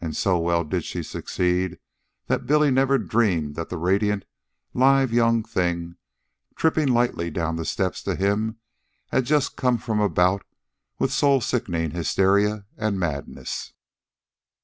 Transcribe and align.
And 0.00 0.16
so 0.16 0.40
well 0.40 0.64
did 0.64 0.82
she 0.82 1.04
succeed 1.04 1.78
that 2.26 2.46
Billy 2.46 2.68
never 2.72 2.98
dreamed 2.98 3.54
that 3.54 3.68
the 3.68 3.76
radiant, 3.78 4.24
live 4.74 5.12
young 5.12 5.44
thing, 5.44 5.94
tripping 6.56 6.88
lightly 6.88 7.30
down 7.30 7.54
the 7.54 7.64
steps 7.64 8.02
to 8.02 8.16
him, 8.16 8.58
had 9.12 9.24
just 9.24 9.54
come 9.54 9.78
from 9.78 10.00
a 10.00 10.08
bout 10.08 10.42
with 10.98 11.12
soul 11.12 11.40
sickening 11.40 11.92
hysteria 11.92 12.66
and 12.76 12.98
madness. 12.98 13.72